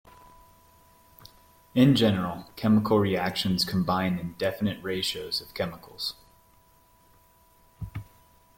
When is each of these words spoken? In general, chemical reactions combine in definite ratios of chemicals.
In 1.75 1.93
general, 1.95 2.47
chemical 2.55 2.97
reactions 2.97 3.63
combine 3.63 4.17
in 4.17 4.33
definite 4.33 4.81
ratios 4.83 5.41
of 5.41 5.53
chemicals. 5.53 6.15